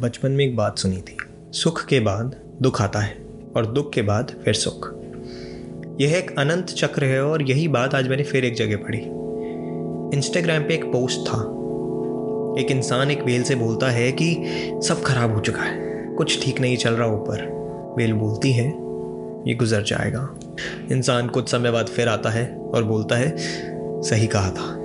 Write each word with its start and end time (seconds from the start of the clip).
बचपन 0.00 0.30
में 0.30 0.44
एक 0.44 0.56
बात 0.56 0.78
सुनी 0.78 0.96
थी। 0.96 1.16
सुख 1.52 1.86
के 1.86 2.00
बाद 2.00 2.36
दुख 2.62 2.82
आता 2.82 2.98
है 2.98 3.18
और 3.56 3.66
दुख 3.66 3.92
के 3.92 4.02
बाद 4.02 4.32
फिर 4.44 4.54
सुख। 4.54 4.94
यह 6.00 6.18
एक 6.18 6.38
अनंत 6.38 6.66
चक्र 6.66 7.04
है 7.04 7.24
और 7.24 7.42
यही 7.42 7.68
बात 7.68 7.94
आज 7.94 8.08
मैंने 8.08 8.22
फिर 8.22 8.44
एक 8.44 8.54
जगह 8.54 8.76
पढ़ी। 8.76 8.98
इंस्टाग्राम 10.18 10.62
पे 10.62 10.74
एक 10.74 10.84
पोस्ट 10.84 11.18
था। 11.18 11.38
एक 12.60 12.70
इंसान 12.70 13.10
एक 13.10 13.22
वेल 13.22 13.42
से 13.42 13.54
बोलता 13.54 13.88
है 13.88 14.12
कि, 14.12 14.36
सब 14.84 15.02
खराब 15.02 15.34
हो 15.34 15.40
चुका 15.40 15.62
है। 15.62 16.06
कुछ 16.14 16.44
ठीक 16.44 16.60
नहीं 16.60 16.76
चल 16.76 16.92
रहा 16.92 17.08
ऊपर। 17.08 17.46
वेल 17.98 18.12
बोलती 18.12 18.52
है, 18.52 18.66
ये 19.48 19.54
गुजर 19.54 19.82
जाएगा। 19.82 20.34
इंसान 20.92 21.28
कुछ 21.28 21.48
समय 21.48 21.70
बाद 21.70 21.86
फिर 21.86 22.08
आता 22.08 22.30
है 22.30 22.56
और 22.56 22.84
बोलता 22.84 23.16
है, 23.16 23.36
सही 24.02 24.26
कहा 24.26 24.50
था। 24.50 24.76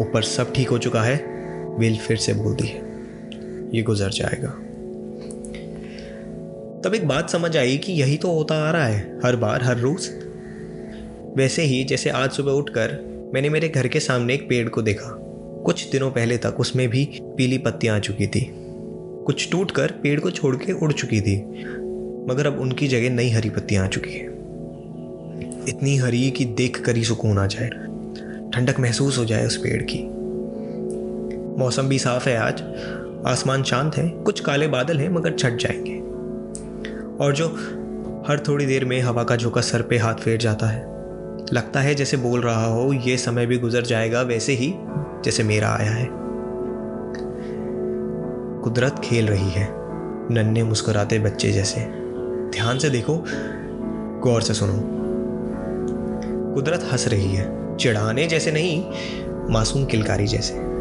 ऊपर 0.00 0.22
सब 0.22 0.52
ठीक 0.52 0.68
हो 0.68 0.78
चुका 0.78 1.02
है। 1.02 1.16
वेल 1.78 1.96
फिर 1.96 2.16
से 2.16 2.34
बोलती 2.34 2.66
है। 2.66 2.91
ये 3.74 3.82
गुजर 3.82 4.10
जाएगा। 4.10 4.48
तब 6.80 6.94
एक 6.94 7.06
बात 7.08 7.30
समझ 7.30 7.56
आई 7.56 7.76
कि 7.76 7.92
यही 7.92 8.16
तो 8.16 8.32
होता 8.32 8.54
आ 8.58 8.70
रहा 8.70 8.86
है, 8.86 9.20
हर 9.24 9.36
बार, 9.36 9.64
हर 9.64 9.78
रोज। 9.78 10.08
वैसे 11.36 11.62
ही 11.62 11.82
जैसे 11.84 12.10
आज 12.10 12.30
सुबह 12.30 12.52
उठकर 12.52 12.98
मैंने 13.34 13.48
मेरे 13.48 13.68
घर 13.68 13.86
के 13.88 14.00
सामने 14.00 14.34
एक 14.34 14.48
पेड़ 14.48 14.68
को 14.68 14.82
देखा, 14.82 15.10
कुछ 15.64 15.90
दिनों 15.90 16.10
पहले 16.10 16.36
तक 16.38 16.56
उसमें 16.60 16.88
भी 16.88 17.04
पीली 17.36 17.58
पत्तियाँ 17.58 17.96
आ 17.96 17.98
चुकी 17.98 18.26
थी। 18.26 18.48
कुछ 19.26 19.50
टूटकर 19.50 19.92
पेड़ 20.02 20.18
को 20.20 20.30
छोड़ 20.30 20.54
के 20.56 20.72
उड़ 20.72 20.92
चुकी 20.92 21.20
थी, 21.20 21.36
मगर 22.28 22.46
अब 22.46 22.60
उनकी 22.60 22.88
जगह 22.88 23.10
नई 23.10 23.30
हरी 23.30 23.50
पत्तियाँ 23.50 23.84
आ 23.84 23.88
चुकी 23.88 24.10
है। 24.10 24.26
इतनी 25.68 25.96
हरी 25.96 26.30
कि 26.30 26.44
देख 26.44 26.80
कर 26.80 26.96
ही 26.96 27.04
सुकून 27.04 27.38
आ 27.38 27.46
जाए, 27.46 27.68
ठंडक 28.50 28.80
महसूस 28.80 29.18
हो 29.18 29.24
जाए 29.24 29.46
उस 29.46 29.56
पेड़ 29.56 29.82
की। 29.82 30.02
मौसम 31.58 31.88
भी 31.88 31.98
साफ़ 31.98 32.28
है 32.28 32.36
आज 32.36 32.62
आसमान 33.26 33.62
शांत 33.62 33.96
है, 33.96 34.08
कुछ 34.08 34.40
काले 34.40 34.68
बादल 34.68 34.98
हैं, 34.98 35.08
मगर 35.08 35.32
छट 35.32 35.56
जाएँगे। 35.56 36.12
और 37.24 37.32
जो 37.32 37.48
हर 38.28 38.44
थोड़ी 38.48 38.66
देर 38.66 38.84
में 38.84 39.00
हवा 39.00 39.24
का 39.24 39.36
झोंका 39.36 39.60
सर 39.60 39.82
पे 39.82 39.98
हाथ 39.98 40.14
फेर 40.14 40.38
जाता 40.38 40.66
है। 40.66 40.82
लगता 41.52 41.80
है 41.80 41.94
जैसे 41.94 42.16
बोल 42.16 42.40
रहा 42.40 42.64
हो, 42.64 42.92
ये 42.92 43.16
समय 43.16 43.46
भी 43.46 43.58
गुजर 43.58 43.82
जाएगा, 43.82 44.22
वैसे 44.22 44.52
ही 44.52 44.74
जैसे 45.24 45.42
मेरा 45.42 45.68
आया 45.68 45.90
है। 45.90 46.08
कुदरत 48.62 49.00
खेल 49.04 49.26
रही 49.26 49.50
है, 49.50 49.68
नन्हे 50.30 50.62
मुस्कुराते 50.62 51.18
बच्चे 51.18 51.52
जैसे। 51.52 51.80
ध्यान 52.50 52.78
से 52.78 52.90
देखो, 52.90 53.24
गौर 54.20 54.42
से 54.42 54.54
सुनो। 54.54 54.82
कुदरत 56.54 56.88
हंस 56.92 57.08
रही 57.08 57.32
है, 57.32 57.76
चिढ़ाने 57.76 58.26
जैसे 58.26 58.52
नहीं, 58.52 58.84
मासूम 59.50 59.84
किलकारी 59.84 60.26
जैसे। 60.26 60.71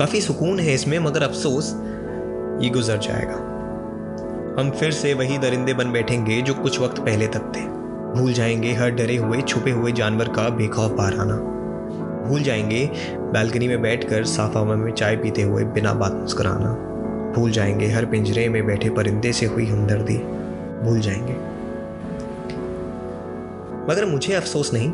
काफ़ी 0.00 0.20
सुकून 0.20 0.60
है 0.60 0.74
इसमें, 0.74 0.98
मगर 0.98 1.22
अफसोस, 1.22 1.76
ये 2.62 2.70
गुजर 2.70 2.96
जाएगा। 2.96 3.34
हम 4.58 4.70
फिर 4.70 4.90
से 4.90 5.14
वही 5.14 5.38
दरिंदे 5.38 5.74
बन 5.74 5.92
बैठेंगे 5.92 6.42
जो 6.42 6.54
कुछ 6.54 6.80
वक्त 6.80 6.98
पहले 6.98 7.26
तक 7.26 7.52
थे। 7.56 7.60
भूल 8.20 8.32
जाएँगे 8.32 8.72
हर 8.72 8.90
डरे 8.90 9.16
हुए, 9.16 9.40
छुपे 9.40 9.70
हुए 9.70 9.92
जानवर 9.92 10.28
का 10.28 10.48
बेखौफ 10.48 11.00
आना 11.00 11.36
भूल 12.28 12.42
जाएँगे 12.42 12.90
बालकनी 13.18 13.68
में 13.68 13.82
बैठकर 13.82 14.24
साफ़ 14.24 14.58
हवा 14.58 14.76
में 14.76 14.92
चाय 14.92 15.16
पीते 15.16 15.42
हुए 15.42 15.64
बिना 15.64 15.94
बात 15.94 16.12
मुस्कराना। 16.12 16.72
भूल 17.36 17.50
जाएँगे 17.50 17.86
हर 17.86 18.04
पिंजरे 18.04 18.48
में 18.48 18.66
बैठे 18.66 18.90
परिंदे 18.90 19.32
से 19.32 19.46
हुई 19.46 19.66
हमदर्दी। 19.66 20.18
भूल 20.82 21.00
जाएँगे। 21.00 21.32
मगर 23.92 24.04
मुझे 24.04 24.34
अफसोस 24.34 24.72
नहीं, 24.74 24.92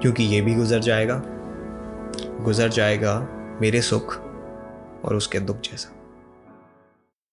क्योंकि 0.00 0.24
ये 0.24 0.40
भी 0.40 0.54
गुजर 0.54 0.78
जाएगा। 0.78 1.22
गुजर 2.40 2.68
जाएगा 2.68 3.28
मेरे 3.62 3.80
सुख। 3.80 4.29
और 5.04 5.14
उसके 5.14 5.40
दुख 5.40 5.60
जैसा। 5.60 5.99